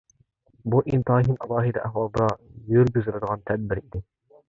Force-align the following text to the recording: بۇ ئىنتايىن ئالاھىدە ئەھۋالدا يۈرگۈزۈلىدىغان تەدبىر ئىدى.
بۇ 0.75 0.81
ئىنتايىن 0.93 1.37
ئالاھىدە 1.47 1.85
ئەھۋالدا 1.91 2.33
يۈرگۈزۈلىدىغان 2.75 3.49
تەدبىر 3.53 3.87
ئىدى. 3.87 4.07